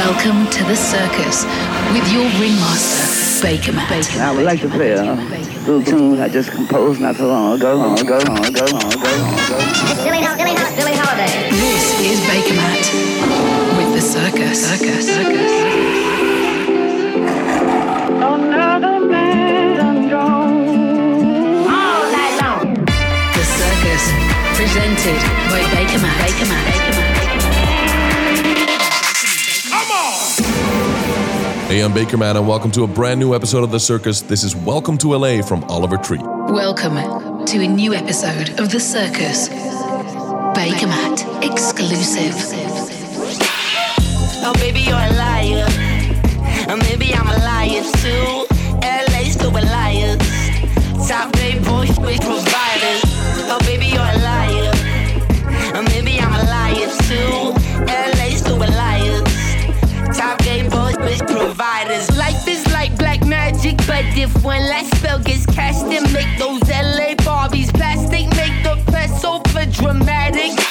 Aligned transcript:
Welcome 0.00 0.48
to 0.48 0.64
the 0.64 0.74
circus 0.74 1.44
with 1.92 2.10
your 2.10 2.24
ringmaster, 2.40 3.46
Bakermat. 3.46 4.18
I 4.18 4.32
would 4.32 4.46
like 4.46 4.62
to 4.62 4.68
play 4.70 4.92
a 4.92 5.12
little 5.68 5.82
tune 5.82 6.18
I 6.18 6.28
just 6.30 6.50
composed 6.52 7.02
not 7.02 7.16
so 7.16 7.28
long 7.28 7.52
ago, 7.58 7.74
long 7.76 8.00
ago, 8.00 8.16
long 8.26 8.38
ago, 8.38 8.64
long 8.64 8.90
ago, 8.90 9.10
long 9.20 9.34
ago. 9.36 9.58
Billy, 10.00 10.24
Billy, 10.40 10.56
Billie 10.74 10.96
Holiday. 10.96 11.50
This 11.52 12.00
is 12.00 12.18
Bakermat 12.32 12.80
with 13.76 13.92
the 13.92 14.00
circus. 14.00 14.64
Circus. 14.70 15.04
Circus. 15.04 15.52
Another 18.24 19.04
man 19.04 20.08
done. 20.08 20.12
All 21.68 22.02
night 22.08 22.40
long. 22.40 22.72
The 23.36 23.44
circus 23.44 24.04
presented 24.56 25.20
by 25.52 25.60
Bakermat. 25.76 26.16
Baker 26.24 26.48
Matt. 26.48 26.79
Hey, 31.70 31.84
I'm 31.84 31.92
Bakermat, 31.92 32.34
and 32.34 32.48
welcome 32.48 32.72
to 32.72 32.82
a 32.82 32.88
brand 32.88 33.20
new 33.20 33.32
episode 33.32 33.62
of 33.62 33.70
The 33.70 33.78
Circus. 33.78 34.22
This 34.22 34.42
is 34.42 34.56
Welcome 34.56 34.98
to 34.98 35.14
LA 35.14 35.40
from 35.40 35.62
Oliver 35.70 35.98
Tree. 35.98 36.18
Welcome 36.18 36.96
to 37.46 37.60
a 37.60 37.68
new 37.68 37.94
episode 37.94 38.58
of 38.58 38.72
the 38.72 38.80
circus. 38.80 39.48
Bakermat 40.58 41.48
exclusive. 41.48 42.34
Oh, 44.42 44.52
baby, 44.58 44.80
you're 44.80 44.96
a 44.96 45.12
liar. 45.12 45.64
Or 46.68 46.76
maybe 46.76 47.14
I'm 47.14 47.28
a 47.28 47.38
liar 47.38 47.84
too. 48.02 48.46
LA 48.82 49.30
stupid 49.30 49.62
liars. 49.62 50.18
Top 51.08 51.32
grade 51.34 51.64
boys 51.64 51.96
with 52.00 52.20
providers. 52.20 53.02
Oh, 53.46 53.60
baby, 53.60 53.86
you're 53.86 54.00
a 54.00 54.18
liar. 54.18 54.72
Or 55.76 55.82
maybe 55.84 56.18
I'm 56.18 56.34
a 56.34 56.42
liar 56.50 56.90
too. 57.06 57.39
Providers. 61.60 62.16
Life 62.16 62.48
is 62.48 62.66
like 62.72 62.96
black 62.96 63.24
magic, 63.26 63.76
but 63.86 64.04
if 64.16 64.32
one 64.42 64.62
last 64.68 64.96
spell 64.96 65.18
gets 65.18 65.44
cast, 65.44 65.86
then 65.90 66.10
make 66.12 66.38
those 66.38 66.60
LA 66.62 67.14
Barbies 67.16 67.72
plastic. 67.74 68.28
Make 68.36 68.64
the 68.64 68.82
press 68.90 69.24
over 69.24 69.66
dramatic. 69.66 70.69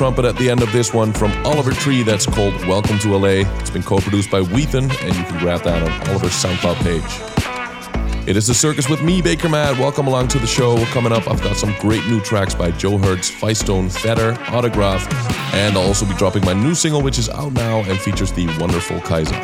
Trumpet 0.00 0.24
at 0.24 0.36
the 0.36 0.48
end 0.48 0.62
of 0.62 0.72
this 0.72 0.94
one 0.94 1.12
from 1.12 1.30
Oliver 1.44 1.72
Tree 1.72 2.02
that's 2.02 2.24
called 2.24 2.54
Welcome 2.66 2.98
to 3.00 3.14
LA. 3.14 3.46
It's 3.58 3.68
been 3.68 3.82
co 3.82 3.98
produced 3.98 4.30
by 4.30 4.40
Wheaton, 4.40 4.84
and 4.84 5.14
you 5.14 5.24
can 5.24 5.38
grab 5.38 5.62
that 5.64 5.82
on 5.82 6.08
Oliver's 6.08 6.32
SoundCloud 6.32 6.76
page. 6.76 8.26
It 8.26 8.34
is 8.34 8.46
the 8.46 8.54
circus 8.54 8.88
with 8.88 9.02
me, 9.02 9.20
Bakermat. 9.20 9.78
Welcome 9.78 10.06
along 10.06 10.28
to 10.28 10.38
the 10.38 10.46
show. 10.46 10.82
Coming 10.86 11.12
up, 11.12 11.28
I've 11.28 11.42
got 11.42 11.54
some 11.54 11.74
great 11.80 12.02
new 12.06 12.18
tracks 12.18 12.54
by 12.54 12.70
Joe 12.70 12.96
Hertz, 12.96 13.30
Vicetone, 13.30 13.92
Feather, 13.92 14.38
Autograph, 14.48 15.06
and 15.52 15.76
I'll 15.76 15.88
also 15.88 16.06
be 16.06 16.14
dropping 16.14 16.46
my 16.46 16.54
new 16.54 16.74
single, 16.74 17.02
which 17.02 17.18
is 17.18 17.28
out 17.28 17.52
now 17.52 17.80
and 17.80 18.00
features 18.00 18.32
the 18.32 18.46
wonderful 18.58 19.00
Kaiser. 19.00 19.38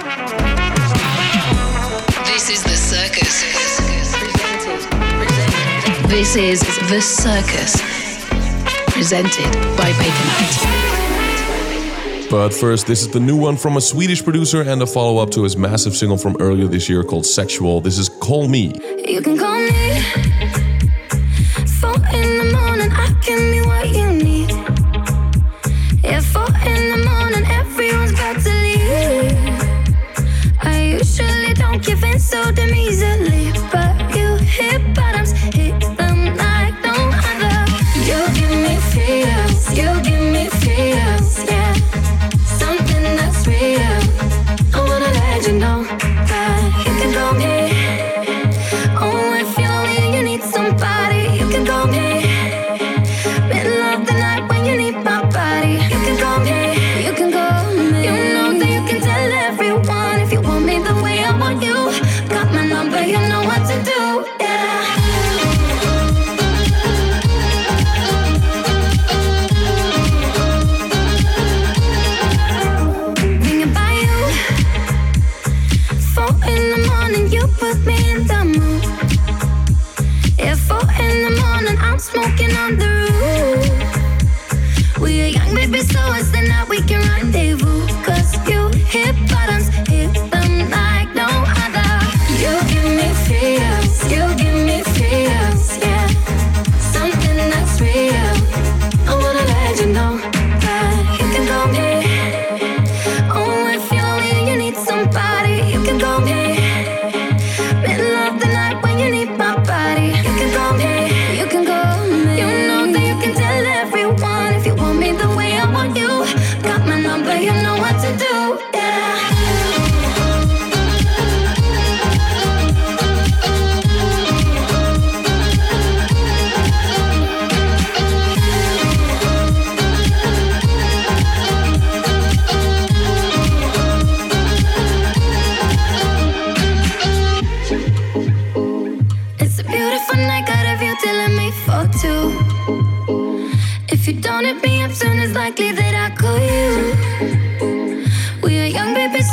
This 2.25 2.49
is 2.49 2.62
the 2.62 2.71
circus. 2.71 3.43
This 6.09 6.34
is 6.34 6.61
the 6.89 7.03
circus 7.03 8.06
presented 9.06 9.53
by 9.77 9.93
Bakermat. 9.93 10.67
But 12.28 12.53
first, 12.53 12.89
this 12.89 13.03
is 13.03 13.09
the 13.09 13.21
new 13.21 13.37
one 13.37 13.56
from 13.56 13.77
a 13.77 13.81
Swedish 13.81 14.25
producer 14.25 14.62
and 14.62 14.83
a 14.83 14.87
follow 14.87 15.22
up 15.22 15.31
to 15.31 15.44
his 15.44 15.56
massive 15.56 15.94
single 15.94 16.19
from 16.19 16.37
earlier 16.41 16.67
this 16.67 16.89
year 16.89 17.05
called 17.05 17.25
Sexual. 17.25 17.83
This 17.83 17.99
is 17.99 18.09
Call 18.09 18.49
Me. 18.49 18.72
You 19.06 19.22
can 19.22 19.39
call 19.39 19.61
me. 19.61 20.46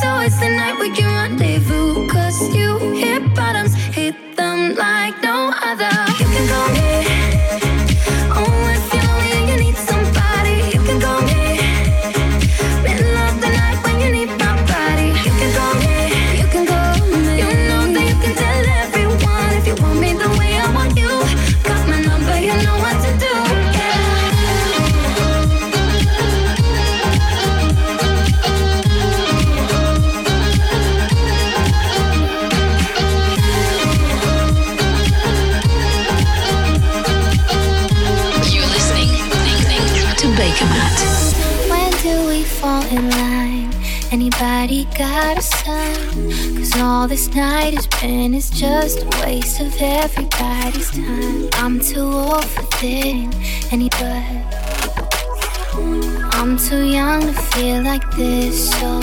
So 0.03 0.19
it's 0.19 0.37
the 0.37 0.49
night 0.49 0.77
we 0.79 0.89
can 0.91 1.05
rendezvous. 1.05 1.52
This 47.13 47.35
night 47.35 47.75
has 47.75 47.85
been 48.01 48.33
is 48.33 48.49
just 48.49 49.03
a 49.03 49.05
waste 49.21 49.59
of 49.59 49.71
everybody's 49.79 50.89
time. 50.89 51.47
I'm 51.53 51.79
too 51.79 52.01
old 52.01 52.43
for 52.43 52.63
this, 52.81 53.71
anybody. 53.71 54.41
I'm 56.33 56.57
too 56.57 56.83
young 56.83 57.21
to 57.21 57.33
feel 57.33 57.83
like 57.83 58.09
this, 58.15 58.71
so 58.71 59.02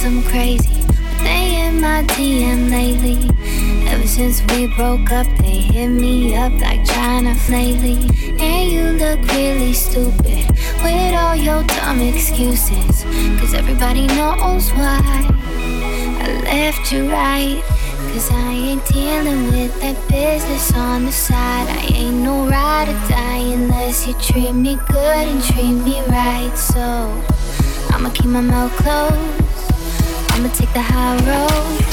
friends 0.00 0.04
I'm 0.04 0.22
crazy. 0.30 0.82
They 1.22 1.66
in 1.66 1.80
my 1.80 2.02
DM 2.14 2.70
lately. 2.70 3.18
Ever 3.88 4.06
since 4.06 4.40
we 4.52 4.66
broke 4.74 5.10
up, 5.10 5.26
they 5.38 5.60
hit 5.72 5.88
me 5.88 6.36
up 6.36 6.52
like 6.60 6.84
China 6.84 7.36
lately. 7.48 7.98
And 8.38 8.70
you 8.70 8.82
look 8.98 9.20
really 9.32 9.72
stupid 9.72 10.48
with 10.82 11.14
all 11.14 11.36
your 11.36 11.62
dumb 11.64 12.00
excuses. 12.00 13.04
Cause 13.38 13.54
everybody 13.54 14.06
knows 14.06 14.70
why 14.72 15.00
I 15.04 16.42
left 16.44 16.92
you 16.92 17.10
right. 17.10 17.62
Cause 18.12 18.30
I 18.30 18.52
ain't 18.52 18.84
dealing 18.86 19.46
with 19.46 19.80
that 19.80 19.96
business 20.08 20.72
on 20.74 21.04
the 21.04 21.12
side. 21.12 21.68
I 21.68 21.92
ain't 21.94 22.16
no 22.16 22.46
ride 22.48 22.88
or 22.88 23.08
die 23.08 23.52
unless 23.52 24.06
you 24.06 24.14
treat 24.14 24.52
me 24.52 24.76
good 24.88 25.28
and 25.28 25.42
treat 25.42 25.72
me 25.72 26.00
right. 26.08 26.52
So 26.56 26.80
I'ma 27.90 28.10
keep 28.10 28.26
my 28.26 28.40
mouth 28.40 28.72
closed. 28.78 29.39
I'ma 30.40 30.48
take 30.54 30.72
the 30.72 30.80
high 30.80 31.16
road. 31.16 31.84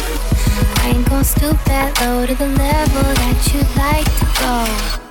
I 0.80 0.94
ain't 0.96 1.10
gon' 1.10 1.26
stoop 1.26 1.62
that 1.66 2.00
low 2.00 2.26
to 2.26 2.34
the 2.34 2.48
level 2.48 3.04
that 3.04 3.54
you'd 3.54 3.76
like 3.76 4.08
to 4.20 5.00
go. 5.02 5.07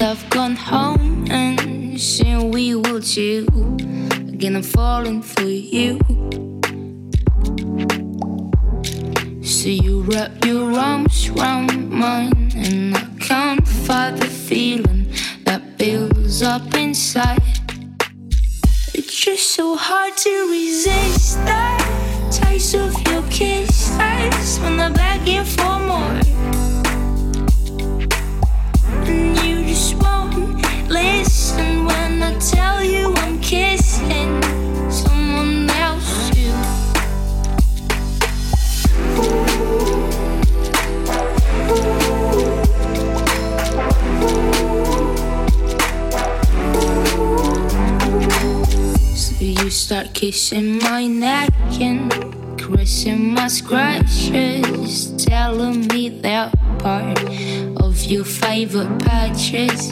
I've 0.00 0.28
gone 0.30 0.56
home 0.56 1.26
and 1.30 2.00
soon 2.00 2.50
we 2.50 2.74
will 2.74 3.00
too. 3.00 3.46
Again, 4.28 4.56
I'm 4.56 4.62
falling 4.62 5.22
for 5.22 5.42
you. 5.42 5.98
So 9.42 9.68
you 9.68 10.02
wrap 10.02 10.44
your 10.44 10.72
arms 10.72 11.30
round 11.30 11.90
mine, 11.90 12.52
and 12.56 12.96
I 12.96 13.04
can't 13.20 13.66
fight 13.66 14.16
the 14.16 14.26
feeling 14.26 15.06
that 15.44 15.78
builds 15.78 16.42
up 16.42 16.74
inside. 16.74 17.42
It's 18.94 19.14
just 19.14 19.54
so 19.54 19.76
hard 19.76 20.16
to 20.16 20.50
resist 20.50 21.36
that 21.44 22.30
taste 22.32 22.74
of 22.74 22.92
your 23.08 23.22
kisses 23.30 24.58
when 24.60 24.80
I'm 24.80 25.03
kissing 50.24 50.78
my 50.78 51.06
neck 51.06 51.50
and 51.82 52.10
caressing 52.58 53.34
my 53.34 53.46
scratches, 53.46 55.12
telling 55.22 55.86
me 55.88 56.08
that 56.08 56.50
part 56.78 57.22
of 57.76 58.02
your 58.04 58.24
favorite 58.24 58.98
patches. 59.00 59.90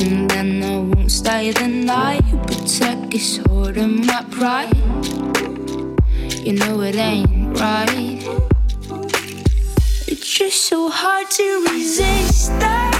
And 0.00 0.30
then 0.30 0.62
I 0.62 0.78
won't 0.78 1.12
stay 1.12 1.50
the 1.50 1.68
night, 1.68 2.24
protect 2.46 3.12
his 3.12 3.36
heart 3.44 3.76
and 3.76 4.06
my 4.06 4.24
pride. 4.30 4.78
You 6.42 6.54
know 6.54 6.80
it 6.80 6.96
ain't 6.96 7.60
right. 7.60 8.22
It's 10.08 10.26
just 10.26 10.64
so 10.70 10.88
hard 10.88 11.30
to 11.32 11.66
resist 11.70 12.48
that 12.60 12.94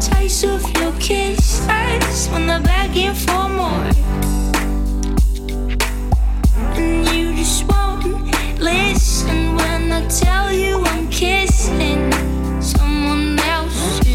taste 0.00 0.44
of 0.44 0.62
your 0.80 0.92
kisses 0.92 2.28
when 2.28 2.46
they're 2.46 2.60
begging 2.60 3.12
for 3.12 3.50
more. 3.50 4.07
To 9.98 10.24
tell 10.24 10.52
you 10.52 10.84
I'm 10.84 11.08
kissing 11.10 12.12
someone 12.62 13.38
else 13.40 14.06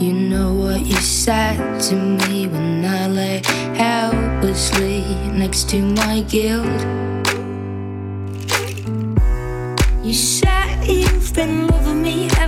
you 0.00 0.12
know 0.12 0.54
what 0.54 0.80
you 0.86 0.96
said 0.96 1.80
to 1.80 1.94
me 1.96 2.46
when 2.46 2.84
I 2.84 3.08
lay 3.08 3.42
helplessly 3.74 5.00
next 5.32 5.68
to 5.70 5.82
my 5.82 6.20
guilt. 6.22 7.13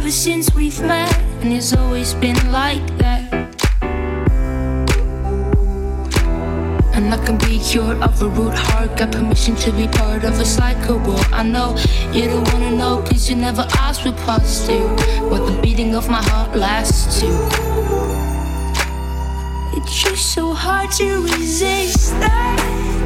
Ever 0.06 0.12
since 0.12 0.54
we've 0.54 0.80
met, 0.82 1.12
and 1.42 1.52
it's 1.52 1.72
always 1.75 2.14
been 2.14 2.38
like 2.52 2.86
that. 2.96 3.28
And 6.94 7.12
I 7.12 7.18
can 7.26 7.36
be 7.38 7.58
cured 7.58 8.00
of 8.00 8.22
a 8.22 8.28
root 8.28 8.54
heart. 8.54 8.96
Got 8.96 9.10
permission 9.10 9.56
to 9.56 9.72
be 9.72 9.88
part 9.88 10.22
of 10.22 10.38
a 10.38 10.44
cycle. 10.44 10.98
Well, 10.98 11.26
I 11.32 11.42
know 11.42 11.76
you 12.12 12.26
don't 12.26 12.46
wanna 12.52 12.70
know, 12.70 13.02
cause 13.02 13.28
you 13.28 13.34
never 13.34 13.66
asked 13.78 14.02
for 14.02 14.12
past 14.12 14.66
to. 14.66 14.78
What 15.28 15.44
the 15.50 15.60
beating 15.60 15.96
of 15.96 16.08
my 16.08 16.22
heart 16.30 16.54
lasts 16.54 17.18
to. 17.18 17.26
It's 19.76 20.02
just 20.04 20.32
so 20.32 20.52
hard 20.52 20.92
to 21.00 21.22
resist 21.22 22.10
that 22.20 22.58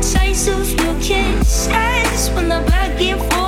taste 0.02 0.48
of 0.48 0.68
your 0.68 0.94
kisses 1.00 2.28
when 2.34 2.50
they're 2.50 2.66
begging 2.66 3.16
for 3.16 3.36
more. 3.36 3.39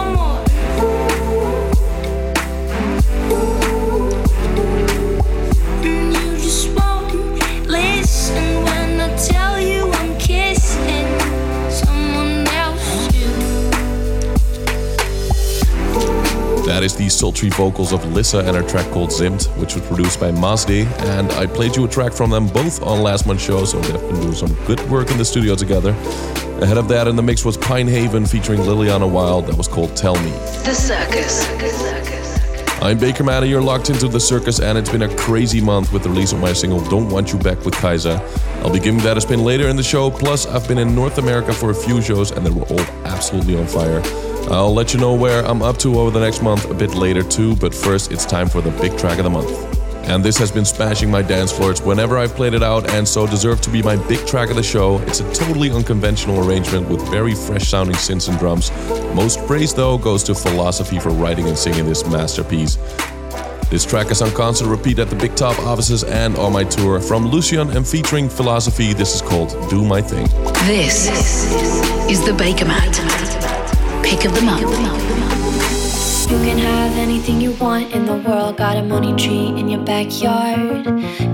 That 16.82 16.86
is 16.86 16.96
the 16.96 17.08
sultry 17.10 17.48
vocals 17.50 17.92
of 17.92 18.04
Lissa 18.12 18.40
and 18.40 18.56
her 18.56 18.68
track 18.68 18.90
called 18.90 19.10
Zimt, 19.10 19.46
which 19.60 19.76
was 19.76 19.86
produced 19.86 20.18
by 20.18 20.32
Masdi. 20.32 20.84
And 21.14 21.30
I 21.34 21.46
played 21.46 21.76
you 21.76 21.84
a 21.84 21.88
track 21.88 22.12
from 22.12 22.28
them 22.28 22.48
both 22.48 22.82
on 22.82 23.02
last 23.02 23.24
month's 23.24 23.44
show, 23.44 23.64
so 23.64 23.78
they've 23.78 24.00
been 24.00 24.20
doing 24.20 24.34
some 24.34 24.52
good 24.66 24.80
work 24.90 25.08
in 25.12 25.16
the 25.16 25.24
studio 25.24 25.54
together. 25.54 25.90
Ahead 26.60 26.78
of 26.78 26.88
that 26.88 27.06
in 27.06 27.14
the 27.14 27.22
mix 27.22 27.44
was 27.44 27.56
Pine 27.56 27.86
Haven 27.86 28.26
featuring 28.26 28.62
Liliana 28.62 29.08
Wild, 29.08 29.46
that 29.46 29.56
was 29.56 29.68
called 29.68 29.96
Tell 29.96 30.16
Me. 30.24 30.30
The 30.64 30.74
Circus. 30.74 31.46
I'm 32.82 32.98
Baker 32.98 33.22
Matter, 33.22 33.46
you're 33.46 33.62
locked 33.62 33.88
into 33.88 34.08
the 34.08 34.18
circus, 34.18 34.58
and 34.58 34.76
it's 34.76 34.90
been 34.90 35.02
a 35.02 35.16
crazy 35.16 35.60
month 35.60 35.92
with 35.92 36.02
the 36.02 36.08
release 36.08 36.32
of 36.32 36.40
my 36.40 36.52
single 36.52 36.80
Don't 36.80 37.08
Want 37.10 37.32
You 37.32 37.38
Back 37.38 37.64
with 37.64 37.74
Kaiser. 37.74 38.20
I'll 38.64 38.72
be 38.72 38.80
giving 38.80 39.00
that 39.02 39.16
a 39.16 39.20
spin 39.20 39.44
later 39.44 39.68
in 39.68 39.76
the 39.76 39.84
show, 39.84 40.10
plus, 40.10 40.46
I've 40.48 40.66
been 40.66 40.78
in 40.78 40.96
North 40.96 41.18
America 41.18 41.52
for 41.52 41.70
a 41.70 41.74
few 41.76 42.02
shows, 42.02 42.32
and 42.32 42.44
they 42.44 42.50
were 42.50 42.64
all 42.64 42.80
absolutely 43.04 43.56
on 43.56 43.68
fire. 43.68 44.02
I'll 44.50 44.74
let 44.74 44.92
you 44.92 45.00
know 45.00 45.14
where 45.14 45.44
I'm 45.44 45.62
up 45.62 45.78
to 45.78 45.98
over 45.98 46.10
the 46.10 46.20
next 46.20 46.42
month 46.42 46.70
a 46.70 46.74
bit 46.74 46.94
later, 46.94 47.22
too, 47.22 47.56
but 47.56 47.74
first, 47.74 48.12
it's 48.12 48.26
time 48.26 48.48
for 48.48 48.60
the 48.60 48.70
big 48.82 48.98
track 48.98 49.18
of 49.18 49.24
the 49.24 49.30
month. 49.30 49.50
And 50.08 50.24
this 50.24 50.36
has 50.38 50.50
been 50.50 50.64
smashing 50.64 51.10
my 51.10 51.22
dance 51.22 51.52
floors 51.52 51.80
whenever 51.80 52.18
I've 52.18 52.34
played 52.34 52.54
it 52.54 52.62
out, 52.62 52.90
and 52.90 53.06
so 53.06 53.26
deserved 53.26 53.62
to 53.64 53.70
be 53.70 53.82
my 53.82 53.96
big 54.08 54.26
track 54.26 54.50
of 54.50 54.56
the 54.56 54.62
show. 54.62 54.98
It's 55.02 55.20
a 55.20 55.32
totally 55.32 55.70
unconventional 55.70 56.46
arrangement 56.46 56.88
with 56.88 57.08
very 57.08 57.34
fresh 57.34 57.68
sounding 57.68 57.96
synths 57.96 58.28
and 58.28 58.38
drums. 58.38 58.70
Most 59.14 59.46
praise, 59.46 59.72
though, 59.72 59.96
goes 59.96 60.22
to 60.24 60.34
Philosophy 60.34 60.98
for 60.98 61.10
writing 61.10 61.46
and 61.46 61.56
singing 61.56 61.86
this 61.86 62.04
masterpiece. 62.06 62.78
This 63.70 63.86
track 63.86 64.10
is 64.10 64.20
on 64.20 64.32
concert 64.32 64.66
repeat 64.66 64.98
at 64.98 65.08
the 65.08 65.16
Big 65.16 65.34
Top 65.34 65.58
offices 65.60 66.04
and 66.04 66.36
on 66.36 66.52
my 66.52 66.64
tour. 66.64 67.00
From 67.00 67.28
Lucian 67.28 67.70
and 67.70 67.88
featuring 67.88 68.28
Philosophy, 68.28 68.92
this 68.92 69.14
is 69.14 69.22
called 69.22 69.56
Do 69.70 69.82
My 69.82 70.02
Thing. 70.02 70.26
This 70.66 71.08
is 72.10 72.22
the 72.26 72.32
Bakermat. 72.32 73.31
Pick 74.12 74.26
of 74.26 74.34
the 74.34 74.42
month. 74.42 75.11
You 76.30 76.38
can 76.38 76.56
have 76.58 76.96
anything 76.96 77.40
you 77.40 77.52
want 77.52 77.92
in 77.92 78.06
the 78.06 78.16
world. 78.16 78.56
Got 78.56 78.76
a 78.76 78.82
money 78.82 79.14
tree 79.14 79.48
in 79.58 79.68
your 79.68 79.80
backyard. 79.84 80.86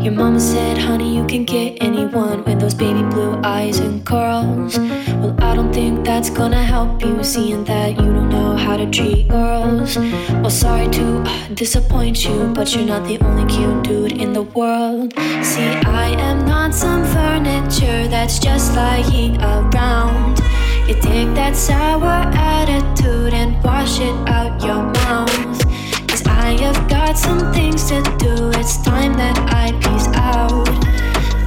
Your 0.02 0.12
mama 0.12 0.40
said, 0.40 0.76
honey, 0.78 1.16
you 1.16 1.24
can 1.26 1.44
get 1.44 1.76
anyone 1.80 2.42
with 2.44 2.58
those 2.58 2.74
baby 2.74 3.02
blue 3.02 3.38
eyes 3.44 3.78
and 3.78 4.04
curls. 4.04 4.78
Well, 4.78 5.36
I 5.38 5.54
don't 5.54 5.72
think 5.72 6.04
that's 6.04 6.30
gonna 6.30 6.62
help 6.62 7.02
you, 7.04 7.22
seeing 7.22 7.64
that 7.64 7.90
you 7.90 8.06
don't 8.12 8.28
know 8.28 8.56
how 8.56 8.76
to 8.76 8.90
treat 8.90 9.28
girls. 9.28 9.96
Well, 9.96 10.50
sorry 10.50 10.88
to 10.88 11.22
uh, 11.22 11.48
disappoint 11.54 12.24
you, 12.24 12.52
but 12.54 12.74
you're 12.74 12.86
not 12.86 13.06
the 13.06 13.18
only 13.20 13.46
cute 13.52 13.84
dude 13.84 14.12
in 14.12 14.32
the 14.32 14.42
world. 14.42 15.12
See, 15.42 15.70
I 16.02 16.14
am 16.18 16.46
not 16.46 16.74
some 16.74 17.04
furniture 17.04 18.08
that's 18.08 18.38
just 18.38 18.74
lying 18.74 19.40
around. 19.42 20.40
You 20.88 20.94
take 20.94 21.34
that 21.34 21.54
sour 21.54 22.24
attitude 22.32 23.34
and 23.34 23.62
wash 23.62 24.00
it 24.00 24.16
out 24.26 24.64
your 24.64 24.77
mouth. 24.82 25.58
Cause 26.08 26.24
I 26.26 26.56
have 26.62 26.88
got 26.88 27.16
some 27.18 27.52
things 27.52 27.88
to 27.88 28.02
do. 28.18 28.50
It's 28.58 28.82
time 28.82 29.14
that 29.14 29.36
I 29.62 29.72
peace 29.84 30.08
out. 30.14 30.68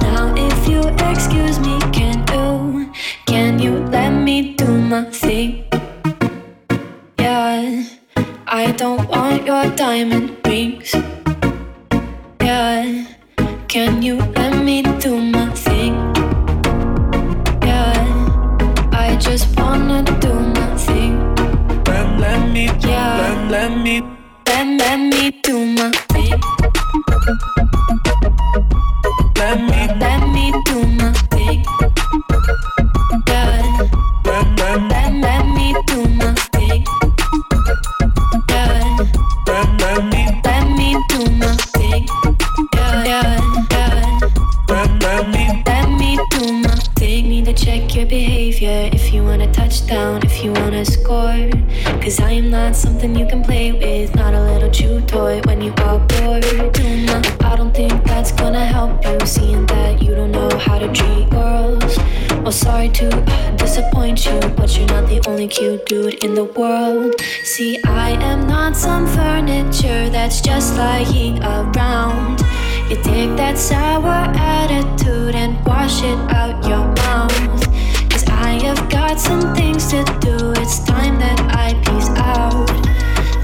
Now, 0.02 0.34
if 0.36 0.68
you 0.68 0.80
excuse 1.10 1.58
me, 1.60 1.78
can 1.92 2.18
you, 2.32 2.92
can 3.26 3.58
you 3.58 3.78
let 3.90 4.10
me 4.10 4.54
do 4.54 4.66
my 4.66 5.04
thing? 5.10 5.64
Yeah, 7.18 7.84
I 8.46 8.72
don't 8.72 9.08
want 9.08 9.46
your 9.46 9.64
diamond 9.76 10.36
rings. 10.46 10.92
Yeah, 12.40 13.06
can 13.68 14.02
you 14.02 14.16
let 14.36 14.62
me 14.64 14.82
do 15.00 15.18
my 15.20 15.48
thing? 15.54 15.94
Yeah. 17.62 17.94
I 18.92 19.16
just 19.20 19.46
wanna 19.58 20.02
do 20.20 20.32
my 20.34 20.76
thing. 20.76 21.14
Let, 21.86 22.06
let 22.20 22.50
me, 22.52 22.66
Yeah. 22.80 23.21
Let, 24.78 24.98
me, 24.98 25.30
do 25.42 25.64
my 25.66 25.90
thing. 26.12 26.40
let 29.36 29.60
me, 29.60 29.88
Let 29.98 30.28
me 30.32 30.52
do 30.64 30.86
my 30.86 31.12
thing. 31.30 31.64
Yeah. 33.28 33.88
let, 34.24 34.58
let, 34.58 35.12
Let, 35.20 35.46
me 35.46 35.74
do 35.86 36.04
my 36.08 36.34
thing. 36.52 36.84
Yeah. 38.48 38.96
let, 39.46 40.04
me, 40.12 40.40
Let 40.44 40.64
me 40.76 40.96
do 41.08 41.30
my 41.30 41.56
thing. 41.76 42.06
Yeah, 42.74 43.04
yeah. 43.04 44.18
let, 44.68 45.02
let 45.02 45.28
me, 45.28 45.62
Let 45.66 45.88
me 45.90 46.18
do 46.30 46.52
my 46.52 46.76
thing. 46.96 47.28
Need 47.28 47.44
to 47.46 47.52
check 47.52 47.94
your 47.94 48.06
behavior 48.06 48.90
if 48.92 49.12
you 49.12 49.22
wanna 49.24 49.52
touch 49.52 49.86
down, 49.86 50.24
if 50.24 50.42
you 50.44 50.52
wanna 50.52 50.84
score. 50.84 51.51
Cause 52.12 52.20
I 52.20 52.32
am 52.32 52.50
not 52.50 52.76
something 52.76 53.16
you 53.16 53.24
can 53.24 53.42
play 53.42 53.72
with, 53.72 54.14
not 54.14 54.34
a 54.34 54.40
little 54.42 54.70
chew 54.70 55.00
toy 55.00 55.40
when 55.46 55.62
you 55.62 55.72
are 55.78 55.98
bored. 55.98 56.44
I 56.44 57.56
don't 57.56 57.72
think 57.72 58.04
that's 58.04 58.32
gonna 58.32 58.66
help 58.66 59.02
you, 59.02 59.18
seeing 59.24 59.64
that 59.64 60.02
you 60.02 60.14
don't 60.14 60.30
know 60.30 60.50
how 60.58 60.78
to 60.78 60.92
treat 60.92 61.30
girls. 61.30 61.96
Well, 62.42 62.52
sorry 62.52 62.90
to 63.00 63.08
disappoint 63.56 64.26
you, 64.26 64.38
but 64.58 64.76
you're 64.76 64.88
not 64.88 65.08
the 65.08 65.22
only 65.26 65.48
cute 65.48 65.86
dude 65.86 66.22
in 66.22 66.34
the 66.34 66.44
world. 66.44 67.18
See, 67.44 67.82
I 67.84 68.10
am 68.10 68.46
not 68.46 68.76
some 68.76 69.06
furniture 69.06 70.10
that's 70.10 70.42
just 70.42 70.76
lying 70.76 71.42
around. 71.42 72.40
You 72.90 72.96
take 72.96 73.34
that 73.38 73.56
sour 73.56 74.28
attitude 74.36 75.34
and 75.34 75.64
wash 75.64 76.02
it 76.02 76.18
out 76.30 76.62
your 76.68 76.84
mouth 76.94 77.71
got 79.12 79.20
some 79.20 79.54
things 79.54 79.88
to 79.90 80.02
do. 80.20 80.52
It's 80.62 80.78
time 80.84 81.18
that 81.18 81.38
I 81.64 81.74
peace 81.84 82.08
out. 82.16 82.66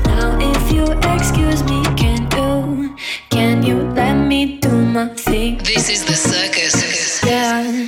Now, 0.06 0.38
if 0.40 0.72
you 0.72 0.84
excuse 1.14 1.62
me, 1.64 1.82
can 1.94 2.20
you? 2.36 2.96
Can 3.28 3.62
you 3.62 3.76
let 3.92 4.14
me 4.14 4.58
do 4.60 4.70
my 4.70 5.08
thing? 5.08 5.58
This 5.58 5.90
is 5.90 6.06
the 6.06 6.14
circus. 6.14 6.74
Yeah, 7.22 7.86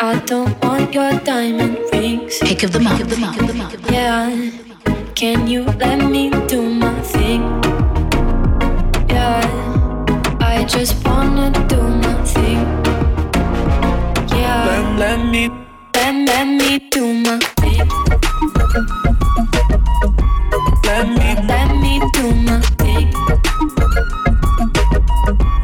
I 0.00 0.20
don't 0.20 0.56
want 0.64 0.94
your 0.94 1.12
diamond 1.20 1.76
rings. 1.92 2.38
Pick 2.38 2.62
of 2.62 2.72
the 2.72 2.80
month. 2.80 3.04
Yeah, 3.90 4.32
can 5.14 5.46
you 5.46 5.64
let 5.64 5.98
me 6.10 6.30
do 6.46 6.62
my 6.62 6.98
thing? 7.02 7.42
Yeah, 9.12 9.42
I 10.40 10.64
just 10.64 10.94
wanna 11.04 11.50
do 11.68 11.80
my 12.04 12.24
thing. 12.24 12.64
Yeah, 14.32 14.96
let 14.98 15.18
me 15.30 15.61
let, 16.12 16.46
me 16.46 16.78
do 16.90 17.14
my 17.14 17.38
thing. 17.56 17.88
Let 20.84 21.08
me, 21.08 21.28
let 21.48 21.68
me 21.76 22.00
do 22.12 22.34
my 22.34 22.60
thing. 22.78 23.12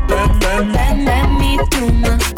Let, 0.09 0.43
let, 0.43 0.67
let, 0.75 0.99
let 1.05 1.26
me 1.38 1.59
do 1.71 1.93
my 1.93 2.19
thing. 2.19 2.38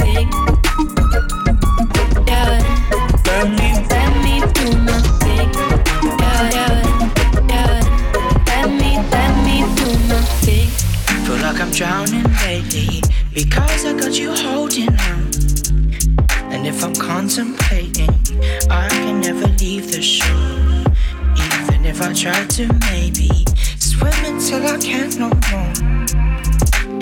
I 22.10 22.12
tried 22.12 22.34
try 22.34 22.66
to 22.66 22.66
maybe 22.90 23.30
swim 23.78 24.24
until 24.24 24.66
I 24.66 24.78
can't 24.78 25.16
no 25.16 25.28
more, 25.28 25.72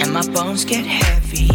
and 0.02 0.12
my 0.12 0.20
bones 0.34 0.66
get 0.66 0.84
heavy. 0.84 1.48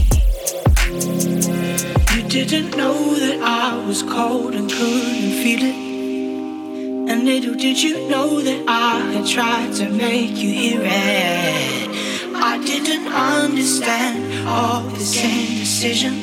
You 2.16 2.24
didn't 2.28 2.76
know 2.76 3.14
that 3.14 3.40
I 3.44 3.78
was 3.86 4.02
cold 4.02 4.56
and 4.56 4.68
couldn't 4.68 5.44
feel 5.44 5.60
it, 5.62 7.12
and 7.12 7.26
little 7.26 7.54
did 7.54 7.80
you 7.80 8.10
know 8.10 8.42
that 8.42 8.66
I 8.68 9.12
had 9.12 9.28
tried 9.28 9.72
to 9.74 9.88
make 9.88 10.36
you 10.36 10.52
hear 10.52 10.82
it. 10.82 11.90
I 12.34 12.58
didn't 12.66 13.14
understand 13.14 14.48
all 14.48 14.82
the 14.82 15.00
same 15.00 15.60
decisions. 15.60 16.18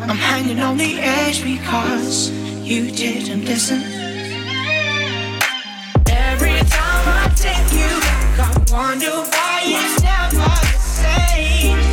I'm 0.00 0.16
hanging 0.16 0.60
on 0.60 0.78
the 0.78 0.98
edge 0.98 1.44
because 1.44 2.30
you 2.66 2.90
didn't 2.90 3.44
listen. 3.44 3.99
Wonder 8.72 9.10
why 9.10 9.62
it's 9.64 10.00
never 10.00 10.36
the 10.36 10.78
same. 10.78 11.89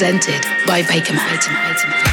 presented 0.00 0.42
by 0.66 0.80
Baker 0.88 1.12
Item. 1.12 2.09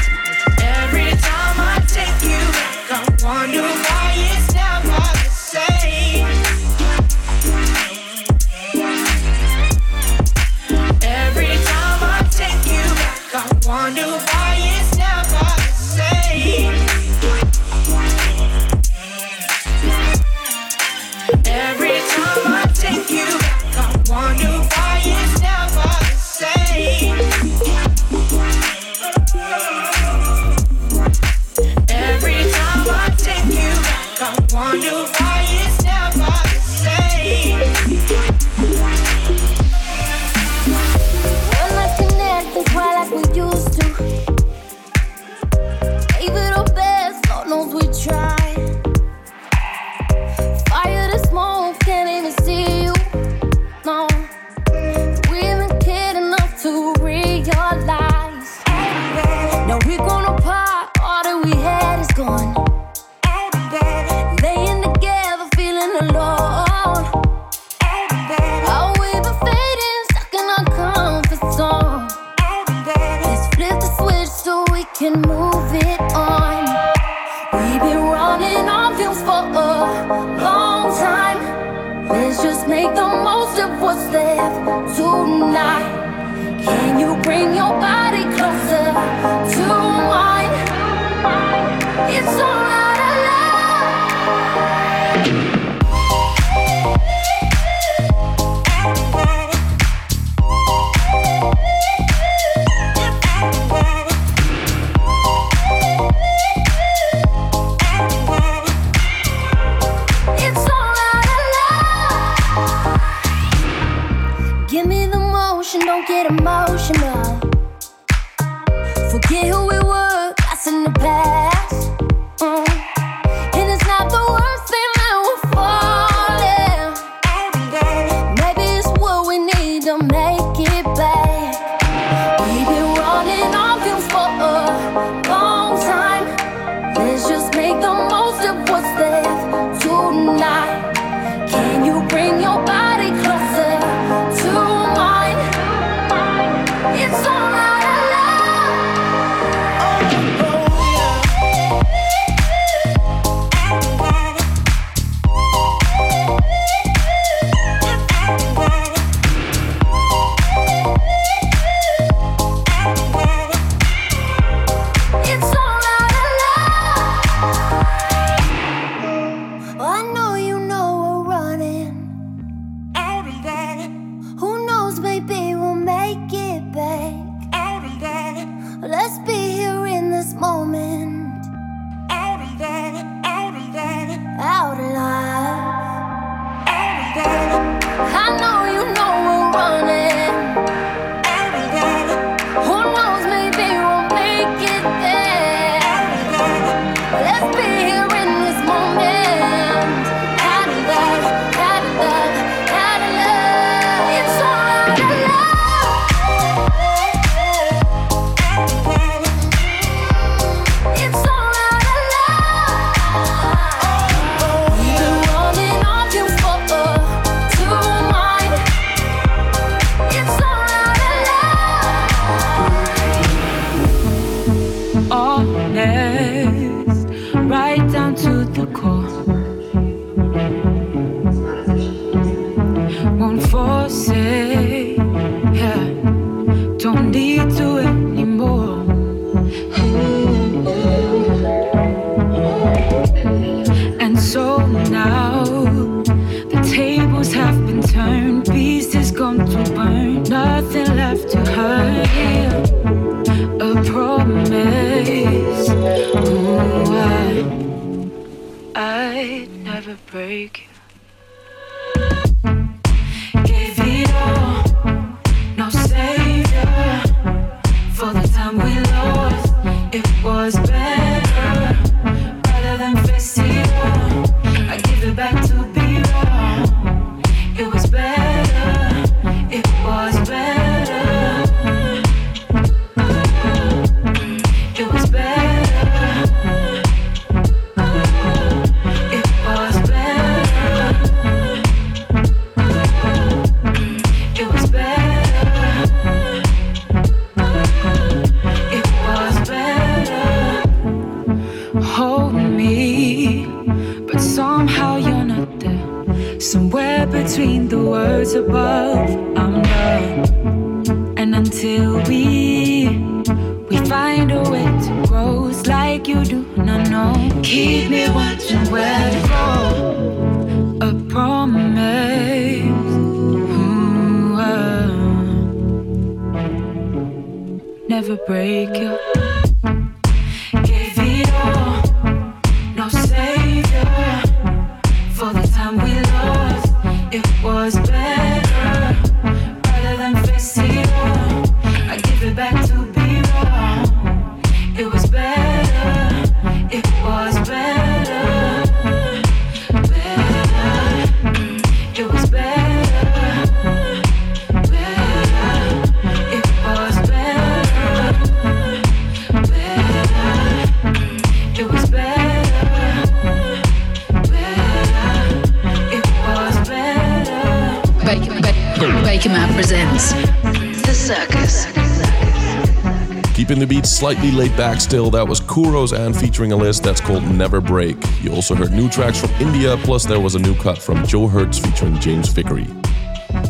Slightly 373.86 374.32
laid 374.32 374.56
back 374.58 374.82
still, 374.82 375.10
that 375.12 375.28
was 375.28 375.40
Kuros 375.40 375.98
and 375.98 376.16
featuring 376.16 376.52
a 376.52 376.56
list 376.56 376.84
that's 376.84 377.00
called 377.00 377.24
Never 377.24 377.62
Break. 377.62 377.98
You 378.22 378.34
also 378.34 378.56
heard 378.56 378.72
new 378.72 378.90
tracks 378.90 379.20
from 379.20 379.30
India, 379.42 379.78
plus 379.78 380.06
there 380.06 380.20
was 380.20 380.36
a 380.36 380.40
new 380.40 380.56
cut 380.56 380.78
from 380.78 381.06
Joe 381.06 381.28
Hertz 381.28 381.58
featuring 381.58 382.00
James 382.00 382.30
Vickery. 382.30 382.68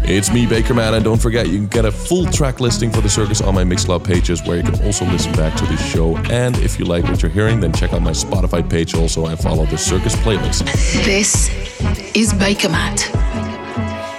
It's 0.03 0.31
me, 0.31 0.45
Bakermat, 0.45 0.93
and 0.93 1.03
don't 1.03 1.21
forget 1.21 1.47
you 1.47 1.57
can 1.57 1.67
get 1.67 1.86
a 1.86 1.91
full 1.91 2.25
track 2.25 2.60
listing 2.60 2.91
for 2.91 3.01
the 3.01 3.10
circus 3.10 3.41
on 3.41 3.55
my 3.55 3.63
Mixcloud 3.63 4.03
pages 4.03 4.41
where 4.43 4.57
you 4.57 4.63
can 4.63 4.81
also 4.86 5.05
listen 5.05 5.33
back 5.33 5.55
to 5.57 5.65
the 5.65 5.77
show. 5.77 6.15
And 6.31 6.57
if 6.57 6.79
you 6.79 6.86
like 6.86 7.03
what 7.03 7.21
you're 7.21 7.31
hearing, 7.31 7.60
then 7.60 7.73
check 7.73 7.93
out 7.93 8.01
my 8.01 8.12
Spotify 8.12 8.67
page 8.67 8.95
also 8.95 9.25
and 9.25 9.39
follow 9.39 9.65
the 9.65 9.77
circus 9.77 10.15
playlist. 10.17 10.65
This 11.05 11.49
is 12.15 12.33
Bakermat 12.33 13.26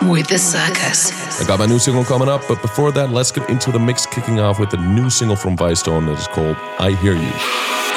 with 0.09 0.27
the 0.29 0.39
circus. 0.39 1.41
I 1.41 1.47
got 1.47 1.59
my 1.59 1.67
new 1.67 1.79
single 1.79 2.05
coming 2.05 2.29
up, 2.29 2.43
but 2.49 2.61
before 2.63 2.93
that, 2.93 3.11
let's 3.11 3.31
get 3.31 3.49
into 3.51 3.71
the 3.71 3.79
mix 3.79 4.07
kicking 4.07 4.41
off 4.41 4.59
with 4.59 4.71
the 4.71 4.79
new 4.79 5.11
single 5.11 5.37
from 5.37 5.57
Vicetone 5.57 6.07
that 6.07 6.19
is 6.19 6.27
called 6.29 6.57
I 6.79 6.93
Hear 6.93 7.15
You. 7.15 7.88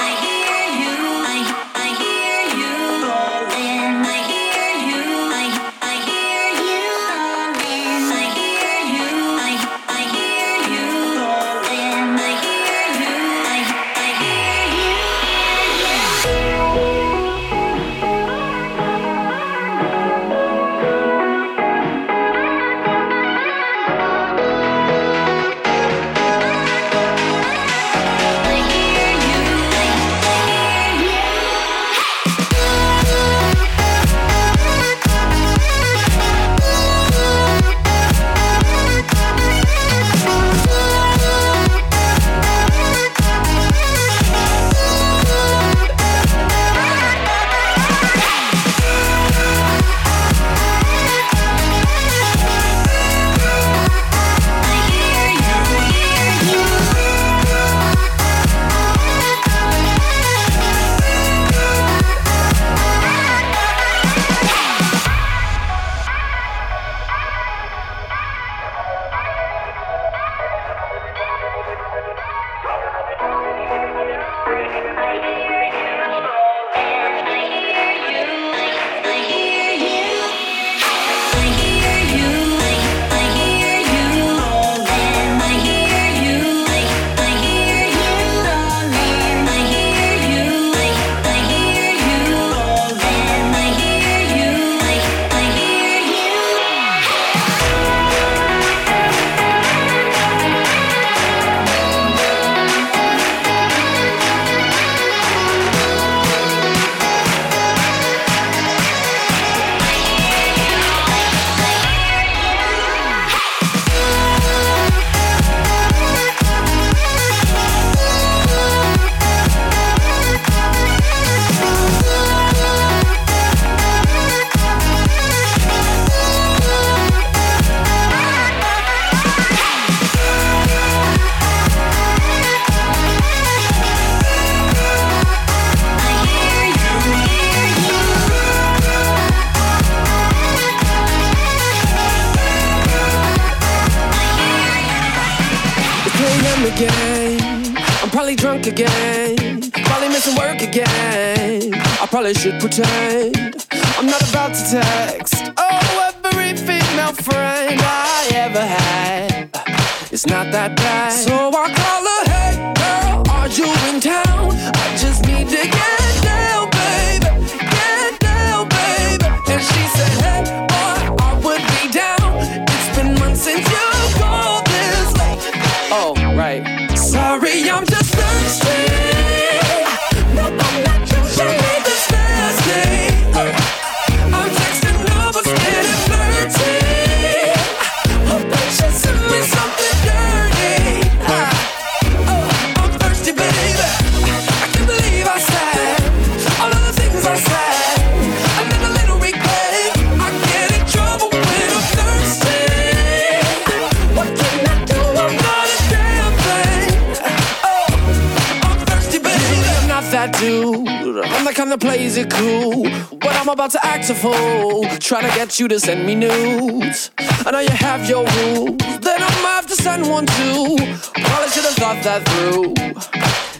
about 213.53 213.71
to 213.71 213.85
act 213.85 214.09
a 214.09 214.15
fool, 214.15 214.85
trying 214.99 215.29
to 215.29 215.35
get 215.35 215.59
you 215.59 215.67
to 215.67 215.79
send 215.79 216.05
me 216.05 216.15
nudes. 216.15 217.11
I 217.17 217.51
know 217.51 217.59
you 217.59 217.69
have 217.69 218.07
your 218.07 218.25
rules, 218.25 218.77
then 218.99 219.21
I'm 219.21 219.45
off 219.45 219.65
to 219.67 219.75
send 219.75 220.09
one 220.09 220.25
too. 220.25 220.77
Probably 220.77 221.49
should 221.49 221.65
have 221.65 221.75
thought 221.75 222.01
that 222.03 222.21
through. 222.29 222.73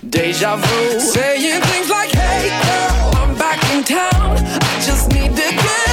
Deja 0.10 0.56
vu, 0.56 1.00
saying 1.00 1.62
things 1.62 1.90
like, 1.90 2.12
"Hey 2.12 2.50
girl, 2.50 3.12
I'm 3.22 3.38
back 3.38 3.60
in 3.74 3.84
town. 3.84 4.38
I 4.38 4.82
just 4.86 5.10
need 5.10 5.36
to 5.36 5.56
get." 5.56 5.91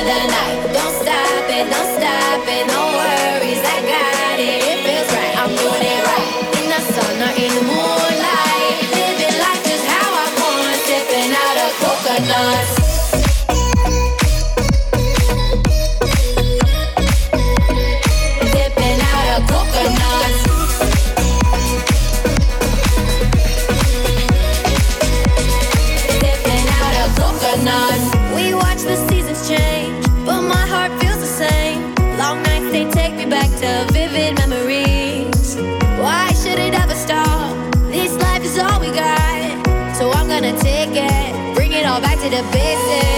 Of 0.00 0.06
the 0.06 0.26
night. 0.28 0.59
The 42.30 42.42
basics. 42.52 43.09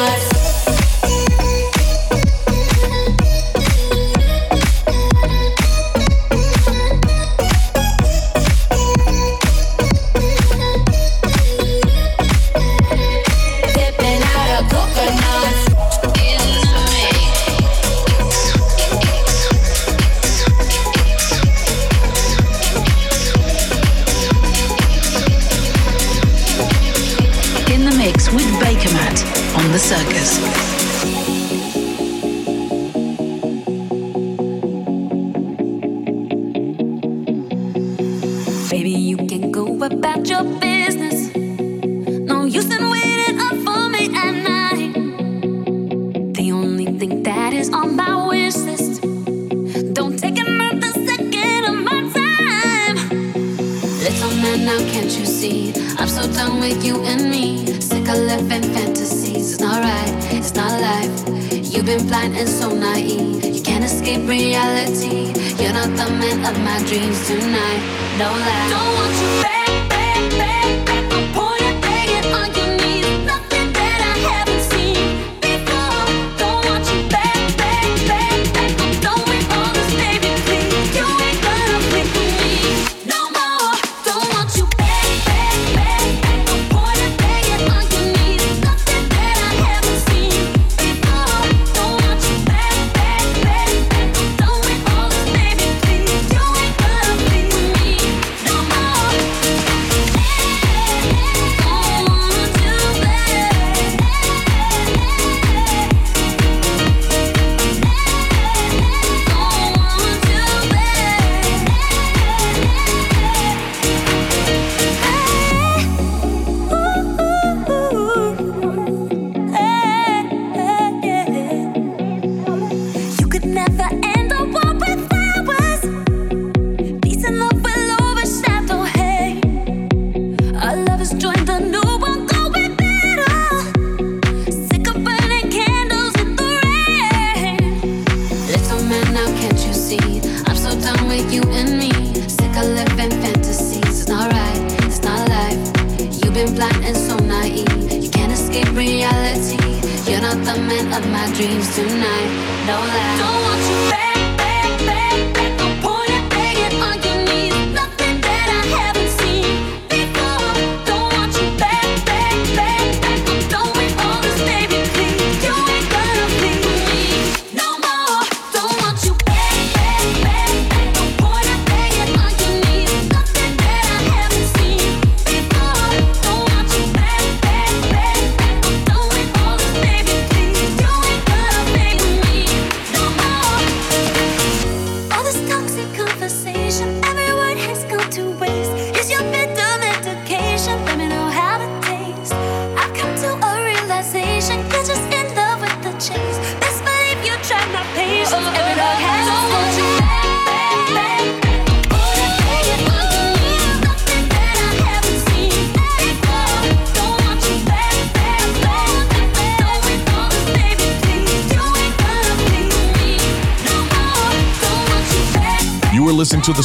Coconuts. 0.00 0.39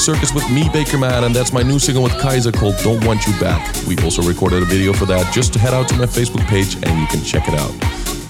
Circus 0.05 0.35
with 0.35 0.47
me, 0.51 0.61
Bakermat, 0.65 1.23
and 1.23 1.35
that's 1.35 1.51
my 1.51 1.63
new 1.63 1.79
single 1.79 2.03
with 2.03 2.15
Kaiser 2.19 2.51
called 2.51 2.75
Don't 2.83 3.03
Want 3.07 3.25
You 3.25 3.33
Back. 3.39 3.75
We 3.87 3.97
also 4.03 4.21
recorded 4.21 4.61
a 4.61 4.65
video 4.67 4.93
for 4.93 5.07
that. 5.07 5.33
Just 5.33 5.55
head 5.55 5.73
out 5.73 5.87
to 5.87 5.95
my 5.95 6.05
Facebook 6.05 6.45
page 6.45 6.75
and 6.75 6.99
you 6.99 7.07
can 7.07 7.23
check 7.23 7.47
it 7.47 7.55
out. 7.55 7.71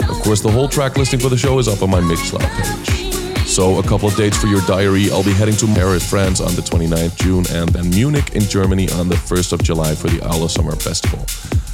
Of 0.10 0.24
course, 0.24 0.40
the 0.40 0.50
whole 0.50 0.70
track 0.70 0.96
listing 0.96 1.20
for 1.20 1.28
the 1.28 1.36
show 1.36 1.60
is 1.60 1.68
up 1.68 1.82
on 1.82 1.90
my 1.90 2.00
Mixcloud 2.00 2.48
page. 2.56 3.46
So, 3.46 3.80
a 3.80 3.84
couple 3.84 4.08
of 4.08 4.16
dates 4.16 4.38
for 4.38 4.48
your 4.48 4.62
diary. 4.62 5.12
I'll 5.12 5.26
be 5.26 5.34
heading 5.34 5.58
to 5.58 5.68
Paris, 5.76 6.10
France 6.10 6.40
on 6.40 6.56
the 6.56 6.62
29th 6.62 7.18
June, 7.18 7.44
and 7.50 7.68
then 7.68 7.90
Munich 7.90 8.34
in 8.34 8.44
Germany 8.44 8.90
on 8.92 9.10
the 9.10 9.16
1st 9.16 9.52
of 9.52 9.62
July 9.62 9.96
for 9.96 10.08
the 10.08 10.26
Aula 10.26 10.48
Summer 10.48 10.78
Festival. 10.78 11.20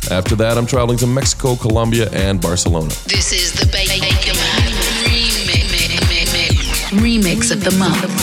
After 0.10 0.36
that, 0.38 0.58
I'm 0.58 0.66
traveling 0.66 0.98
to 0.98 1.06
Mexico, 1.06 1.56
Colombia, 1.56 2.10
and 2.10 2.42
Barcelona. 2.42 2.90
This 3.06 3.32
is 3.32 3.54
the 3.54 3.68
Bakermat 3.68 4.72
remix 6.92 7.52
of 7.52 7.64
the 7.64 7.72
month. 7.78 8.21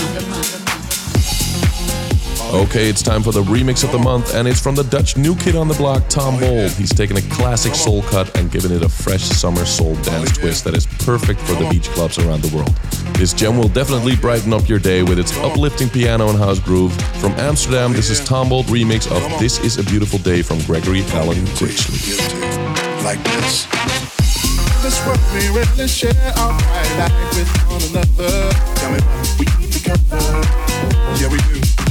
Okay, 2.50 2.88
it's 2.88 3.02
time 3.02 3.22
for 3.22 3.30
the 3.30 3.42
remix 3.42 3.84
of 3.84 3.92
the 3.92 3.98
month, 3.98 4.34
and 4.34 4.48
it's 4.48 4.58
from 4.58 4.74
the 4.74 4.84
Dutch 4.84 5.18
new 5.18 5.36
kid 5.36 5.54
on 5.54 5.68
the 5.68 5.74
block, 5.74 6.08
Tom 6.08 6.40
Bold. 6.40 6.70
He's 6.72 6.94
taken 6.94 7.18
a 7.18 7.20
classic 7.28 7.74
soul 7.74 8.00
cut 8.04 8.34
and 8.38 8.50
given 8.50 8.72
it 8.72 8.82
a 8.82 8.88
fresh 8.88 9.22
summer 9.22 9.66
soul 9.66 9.96
dance 9.96 10.32
twist 10.32 10.64
that 10.64 10.74
is 10.74 10.86
perfect 10.86 11.40
for 11.40 11.52
the 11.62 11.68
beach 11.68 11.90
clubs 11.90 12.18
around 12.18 12.40
the 12.40 12.56
world. 12.56 12.74
This 13.18 13.34
gem 13.34 13.58
will 13.58 13.68
definitely 13.68 14.16
brighten 14.16 14.54
up 14.54 14.66
your 14.66 14.78
day 14.78 15.02
with 15.02 15.18
its 15.18 15.36
uplifting 15.38 15.90
piano 15.90 16.30
and 16.30 16.38
house 16.38 16.58
groove. 16.58 16.94
From 17.20 17.32
Amsterdam, 17.32 17.92
this 17.92 18.08
is 18.08 18.24
Tom 18.24 18.48
Bold 18.48 18.64
remix 18.66 19.06
of 19.12 19.38
This 19.38 19.58
Is 19.60 19.76
a 19.76 19.84
Beautiful 19.84 20.18
Day 20.18 20.40
from 20.40 20.58
Gregory 20.62 21.02
Alan 21.12 21.44
Critchley. 21.58 22.16
Like 23.04 23.22
this. 23.24 23.66
This 24.82 24.98
what 25.06 25.20
we 25.34 25.86
share 25.86 26.32
our 26.38 26.52
life 26.96 27.36
with 27.36 27.48
one 27.68 27.82
another. 27.90 28.50
Tell 28.76 28.90
me 28.90 29.00
we 29.38 29.44
keep 29.44 29.70
together. 29.70 30.18
Yeah, 31.20 31.28
we 31.30 31.38
do 31.52 31.87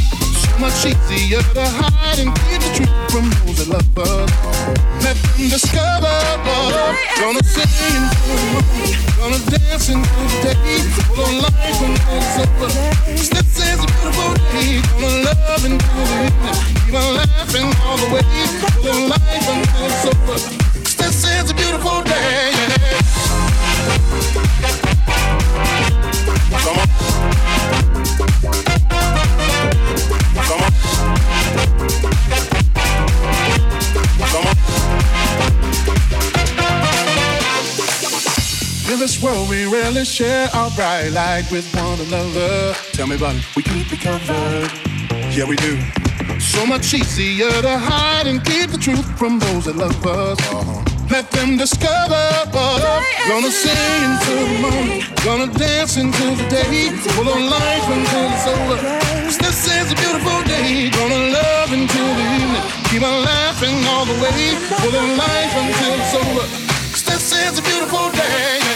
much 0.60 0.86
easier 0.86 1.42
to 1.54 1.64
hide 1.64 2.20
and 2.20 2.34
keep 2.48 2.62
the 2.62 2.72
truth 2.76 2.94
from 3.12 3.26
those 3.46 3.58
that 3.60 3.70
love 3.70 3.98
us. 3.98 4.32
Let 5.04 5.18
them 5.18 5.50
discover 5.50 6.08
us. 6.08 6.98
Gonna 7.20 7.44
sing 7.44 7.66
the 8.28 9.08
gonna 9.18 9.40
dance 9.52 9.90
into 9.90 10.08
the 10.08 10.54
day. 10.54 10.82
Full 11.08 11.24
of 11.24 11.32
life 11.44 11.82
until 11.82 12.18
it's 12.18 12.38
over. 12.40 12.70
This 13.06 13.30
is 13.32 13.80
a 13.84 13.88
beautiful 13.88 14.32
day. 14.52 14.82
Gonna 15.00 15.26
love 15.28 15.62
the 15.62 15.70
end. 15.70 16.36
Keep 16.86 16.96
on 16.96 17.16
laughing 17.20 17.70
all 17.86 17.98
the 17.98 18.08
way. 18.14 18.24
Full 18.78 18.88
of 18.88 19.00
life 19.12 19.48
until 19.52 19.86
it's 19.88 20.06
over. 20.06 20.38
This 20.98 21.24
is 21.24 21.52
a 21.52 21.54
beautiful 21.54 22.02
day. 22.04 22.54
Share 40.18 40.50
our 40.56 40.72
bright 40.72 41.10
light 41.10 41.52
with 41.52 41.72
one 41.76 42.00
another. 42.00 42.74
Tell 42.94 43.06
me 43.06 43.18
about 43.18 43.36
it, 43.36 43.56
we 43.56 43.62
keep 43.62 43.94
it 43.94 44.00
covered. 44.00 44.72
Yeah, 45.32 45.48
we 45.48 45.56
do. 45.58 45.80
So 46.40 46.66
much 46.66 46.92
easier 46.92 47.52
to 47.52 47.78
hide 47.78 48.26
and 48.26 48.44
keep 48.44 48.72
the 48.72 48.80
truth 48.80 49.06
from 49.20 49.38
those 49.38 49.66
that 49.66 49.76
love 49.76 50.04
us. 50.08 50.40
Uh-huh. 50.52 50.97
Let 51.10 51.32
them 51.32 51.58
discover. 51.58 52.24
Gonna 53.28 53.52
sing 53.52 54.04
into 54.04 54.34
the 54.44 54.60
morning, 54.62 55.04
gonna 55.24 55.48
dance 55.48 55.96
into 55.98 56.36
the 56.36 56.48
day. 56.50 56.90
Full 57.16 57.28
of 57.28 57.40
life 57.40 57.88
until 57.96 58.28
it's 58.32 58.48
over. 58.48 58.78
This 59.26 59.68
is 59.68 59.92
a 59.92 59.96
beautiful 59.96 60.44
day. 60.44 60.90
Gonna 60.90 61.32
love 61.32 61.72
until 61.72 62.08
the 62.20 62.26
evening. 62.36 62.64
Keep 62.90 63.04
on 63.04 63.24
laughing 63.24 63.78
all 63.88 64.06
the 64.06 64.18
way. 64.22 64.56
Full 64.82 64.96
of 64.96 65.08
life 65.18 65.54
until 65.56 65.94
it's 66.00 66.14
over. 66.14 66.46
This 66.92 67.32
is 67.32 67.60
a 67.60 67.62
beautiful 67.62 68.12
day. 68.12 68.67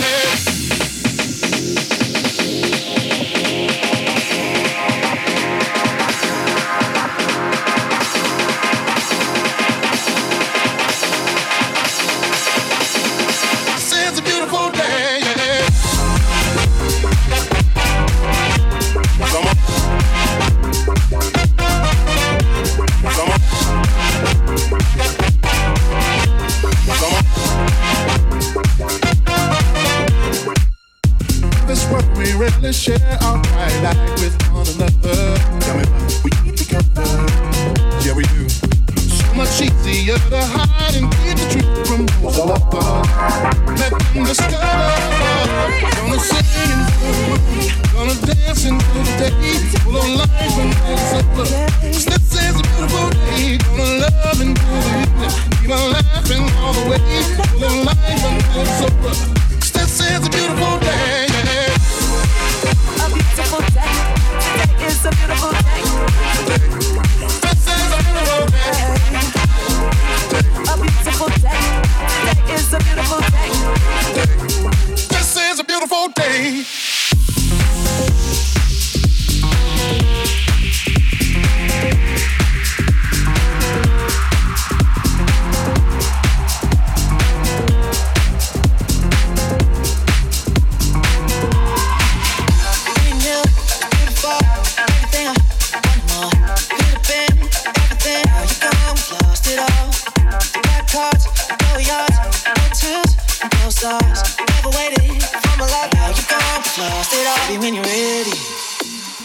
lost. 103.92 104.40
Never 104.40 104.72
waited 104.78 105.24
for 105.24 105.56
my 105.60 105.66
love, 105.68 105.90
now 105.94 106.10
you 106.10 106.24
gone. 106.32 106.62
Lost 106.80 107.14
it 107.14 107.26
all. 107.28 107.44
Be 107.48 107.58
when 107.60 107.74
you're 107.76 107.84
ready. 107.84 108.38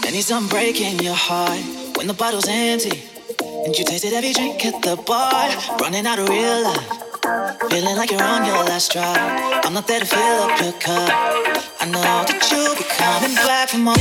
I 0.07 0.11
need 0.11 0.23
something 0.23 0.51
breaking 0.51 0.99
your 1.01 1.15
heart 1.15 1.63
when 1.97 2.07
the 2.07 2.15
bottle's 2.15 2.49
empty. 2.49 3.03
And 3.65 3.77
you 3.77 3.85
tasted 3.85 4.13
every 4.13 4.33
drink 4.33 4.65
at 4.65 4.83
the 4.83 4.97
bar, 4.97 5.51
running 5.81 6.07
out 6.07 6.19
of 6.19 6.29
real 6.29 6.63
life. 6.63 6.89
Feeling 7.71 7.97
like 7.97 8.11
you're 8.11 8.23
on 8.23 8.47
your 8.47 8.63
last 8.71 8.93
drop. 8.93 9.19
I'm 9.65 9.75
not 9.75 9.87
there 9.87 10.01
to 10.01 10.07
fill 10.07 10.39
up 10.45 10.61
your 10.61 10.73
cup. 10.75 11.11
I 11.81 11.85
know 11.87 12.03
that 12.29 12.41
you'll 12.51 12.77
be 12.77 12.87
coming 12.99 13.35
back 13.35 13.69
for 13.71 13.79
more. 13.79 13.95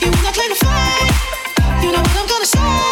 You 0.00 0.08
wanna 0.10 0.32
claim 0.32 0.50
the 0.50 0.58
fight? 0.64 1.82
You 1.82 1.92
know 1.92 2.00
what 2.00 2.16
I'm 2.16 2.28
gonna 2.28 2.46
say. 2.46 2.89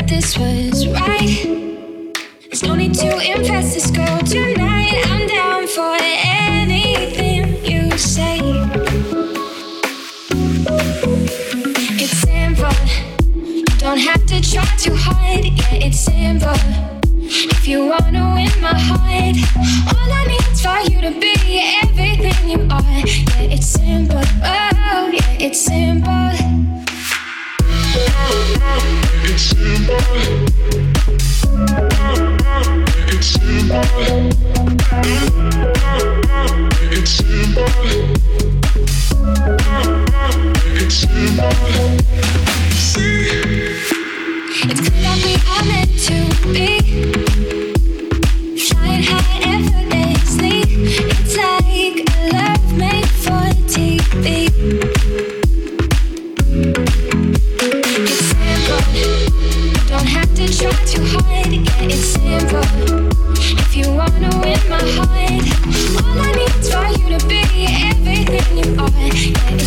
That 0.00 0.08
this 0.08 0.38
was 0.38 0.86
right. 0.88 2.14
There's 2.48 2.62
no 2.62 2.74
need 2.74 2.94
to 2.94 3.10
impress 3.18 3.74
this 3.74 3.90
girl 3.90 4.18
tonight. 4.20 4.94
I'm 5.06 5.26
down 5.26 5.66
for 5.66 5.96
anything 6.00 7.62
you 7.64 7.98
say. 7.98 8.38
It's 12.00 12.16
simple. 12.18 12.72
You 13.34 13.64
don't 13.78 13.98
have 13.98 14.24
to 14.26 14.40
try 14.40 14.64
too 14.78 14.94
hard. 14.94 15.44
Yeah, 15.44 15.86
it's 15.86 16.00
simple. 16.00 16.56
If 17.22 17.68
you 17.68 17.86
wanna 17.86 18.32
win 18.34 18.52
my 18.60 18.78
heart, 18.78 19.36
all 19.94 20.12
I 20.12 20.24
need 20.26 20.46
is 20.52 20.60
for 20.62 20.80
you 20.90 21.00
to 21.02 21.12
be 21.20 21.34
everything 21.82 22.48
you 22.48 22.60
are. 22.70 23.06
Yeah, 23.06 23.54
it's 23.54 23.66
simple. 23.66 24.22
Oh, 24.42 25.10
yeah, 25.12 25.46
it's 25.46 25.60
simple. 25.60 26.69
It's 44.62 44.88
clear 44.88 45.02
that 45.02 45.16
we 45.24 45.34
are 45.48 45.64
meant 45.64 45.98
to 46.04 46.16
be. 46.52 47.29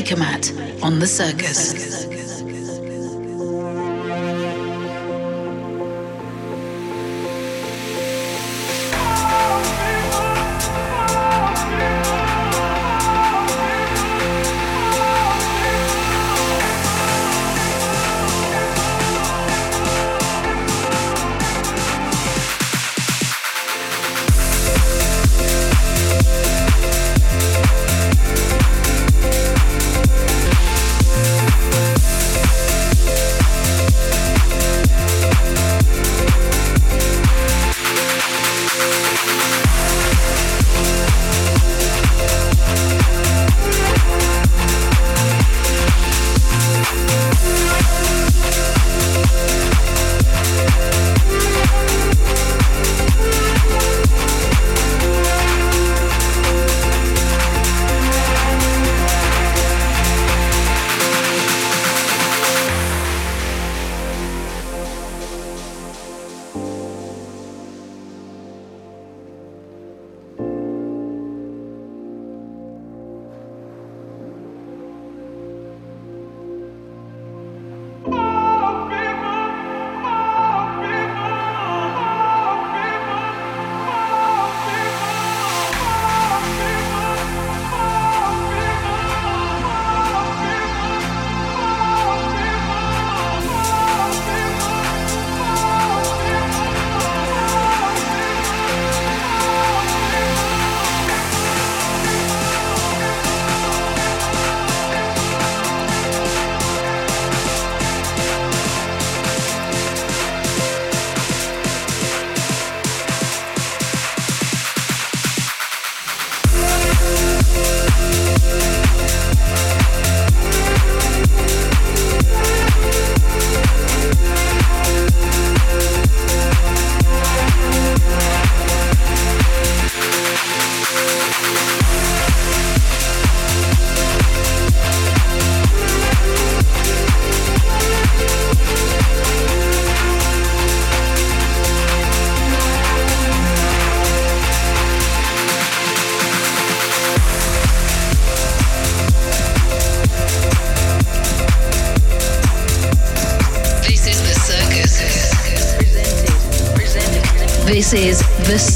with 0.05 0.19
Baker 0.19 0.19
Mat 0.19 0.83
on 0.83 0.99
the 0.99 1.07
circus. 1.07 1.94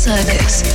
Circus, 0.10 0.69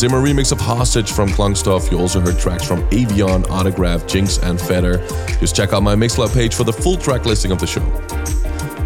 Zimmer 0.00 0.22
remix 0.22 0.50
of 0.50 0.58
Hostage 0.58 1.12
from 1.12 1.28
Klangstof. 1.28 1.90
You 1.90 1.98
also 1.98 2.20
heard 2.20 2.38
tracks 2.38 2.66
from 2.66 2.80
Avion, 2.88 3.46
Autograph, 3.50 4.06
Jinx, 4.06 4.38
and 4.38 4.58
Feather. 4.58 5.06
Just 5.40 5.54
check 5.54 5.74
out 5.74 5.82
my 5.82 5.94
Mixcloud 5.94 6.32
page 6.32 6.54
for 6.54 6.64
the 6.64 6.72
full 6.72 6.96
track 6.96 7.26
listing 7.26 7.52
of 7.52 7.58
the 7.58 7.66
show. 7.66 7.82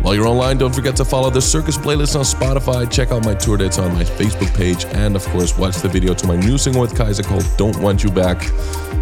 While 0.03 0.17
you're 0.17 0.27
online, 0.27 0.59
don't 0.59 0.75
forget 0.75 0.97
to 0.97 1.05
follow 1.05 1.31
the 1.31 1.41
Circus 1.41 1.79
playlist 1.79 2.17
on 2.17 2.25
Spotify, 2.25 2.91
check 2.91 3.13
out 3.13 3.25
my 3.25 3.35
tour 3.35 3.57
dates 3.57 3.79
on 3.79 3.95
my 3.95 4.03
Facebook 4.03 4.53
page, 4.57 4.87
and 4.87 5.15
of 5.15 5.25
course, 5.27 5.57
watch 5.57 5.77
the 5.77 5.89
video 5.89 6.15
to 6.15 6.27
my 6.27 6.35
new 6.35 6.59
single 6.59 6.83
with 6.83 6.97
Kaiser 6.97 7.23
called 7.23 7.47
Don't 7.57 7.77
Want 7.79 8.03
You 8.03 8.11
Back. 8.11 8.45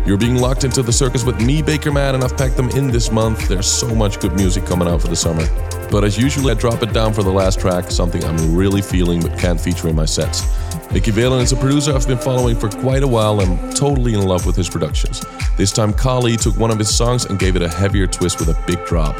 You're 0.06 0.18
being 0.18 0.36
locked 0.36 0.64
into 0.64 0.82
the 0.82 0.92
circus 0.92 1.24
with 1.24 1.40
me, 1.40 1.62
Bakermat, 1.62 2.12
and 2.14 2.22
I've 2.22 2.36
packed 2.36 2.58
them 2.58 2.68
in 2.70 2.88
this 2.88 3.10
month. 3.10 3.48
There's 3.48 3.72
so 3.72 3.94
much 3.94 4.20
good 4.20 4.34
music 4.34 4.66
coming 4.66 4.86
out 4.86 5.00
for 5.00 5.08
the 5.08 5.16
summer. 5.16 5.46
But 5.92 6.04
as 6.04 6.16
usual, 6.16 6.50
I 6.50 6.54
drop 6.54 6.82
it 6.82 6.94
down 6.94 7.12
for 7.12 7.22
the 7.22 7.30
last 7.30 7.60
track, 7.60 7.90
something 7.90 8.24
I'm 8.24 8.56
really 8.56 8.80
feeling 8.80 9.20
but 9.20 9.38
can't 9.38 9.60
feature 9.60 9.88
in 9.88 9.94
my 9.94 10.06
sets. 10.06 10.42
Mickey 10.90 11.10
Valen 11.10 11.42
is 11.42 11.52
a 11.52 11.56
producer 11.56 11.92
I've 11.94 12.08
been 12.08 12.16
following 12.16 12.56
for 12.56 12.70
quite 12.70 13.02
a 13.02 13.06
while 13.06 13.40
and 13.40 13.58
I'm 13.60 13.74
totally 13.74 14.14
in 14.14 14.22
love 14.22 14.46
with 14.46 14.56
his 14.56 14.70
productions. 14.70 15.22
This 15.58 15.70
time, 15.70 15.92
Kali 15.92 16.36
took 16.38 16.56
one 16.56 16.70
of 16.70 16.78
his 16.78 16.92
songs 16.94 17.26
and 17.26 17.38
gave 17.38 17.56
it 17.56 17.62
a 17.62 17.68
heavier 17.68 18.06
twist 18.06 18.40
with 18.40 18.48
a 18.48 18.64
big 18.66 18.82
drop. 18.86 19.16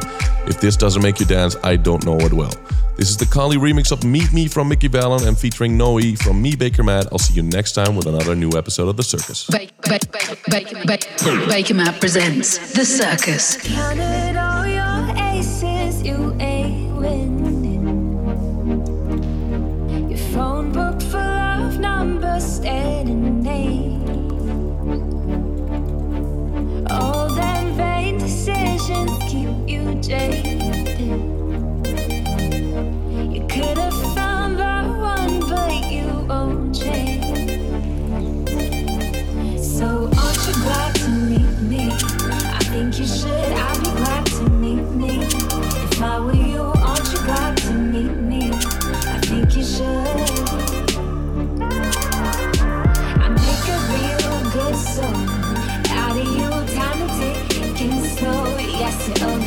If 0.48 0.62
this 0.62 0.74
doesn't 0.74 1.02
make 1.02 1.20
you 1.20 1.26
dance, 1.26 1.56
I 1.62 1.76
don't 1.76 2.06
know 2.06 2.14
what 2.14 2.32
will. 2.32 2.52
This 2.96 3.10
is 3.10 3.18
the 3.18 3.26
Kali 3.26 3.58
remix 3.58 3.92
of 3.92 4.02
Meet 4.02 4.32
Me 4.32 4.48
from 4.48 4.70
Mickey 4.70 4.88
Valen 4.88 5.26
and 5.26 5.38
featuring 5.38 5.76
Noe 5.76 6.00
from 6.16 6.40
me, 6.40 6.52
Bakermat. 6.54 7.08
I'll 7.12 7.18
see 7.18 7.34
you 7.34 7.42
next 7.42 7.72
time 7.72 7.96
with 7.96 8.06
another 8.06 8.34
new 8.34 8.50
episode 8.56 8.88
of 8.88 8.96
The 8.96 9.02
Circus. 9.02 9.46
Ba- 9.46 9.68
ba- 9.82 9.98
ba- 10.10 10.36
ba- 10.48 10.86
ba- 10.86 10.98
Bakermat 11.52 12.00
presents 12.00 12.72
The 12.72 12.84
Circus. 12.86 13.58
Slow. 59.08 59.42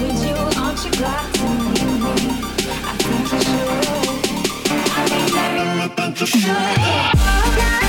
Yes, 7.57 7.84